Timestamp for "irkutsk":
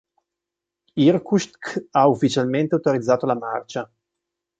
1.03-1.69